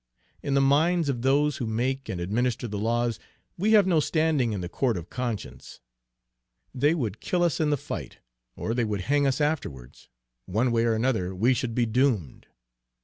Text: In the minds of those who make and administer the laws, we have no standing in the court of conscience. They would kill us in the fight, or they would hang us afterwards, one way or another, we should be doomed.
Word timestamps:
In 0.41 0.55
the 0.55 0.61
minds 0.61 1.09
of 1.09 1.21
those 1.21 1.57
who 1.57 1.67
make 1.67 2.09
and 2.09 2.19
administer 2.19 2.67
the 2.67 2.79
laws, 2.79 3.19
we 3.55 3.73
have 3.73 3.85
no 3.85 3.99
standing 3.99 4.51
in 4.51 4.61
the 4.61 4.67
court 4.67 4.97
of 4.97 5.11
conscience. 5.11 5.79
They 6.73 6.95
would 6.95 7.21
kill 7.21 7.43
us 7.43 7.59
in 7.59 7.69
the 7.69 7.77
fight, 7.77 8.17
or 8.55 8.73
they 8.73 8.83
would 8.83 9.01
hang 9.01 9.27
us 9.27 9.39
afterwards, 9.39 10.09
one 10.47 10.71
way 10.71 10.85
or 10.85 10.95
another, 10.95 11.35
we 11.35 11.53
should 11.53 11.75
be 11.75 11.85
doomed. 11.85 12.47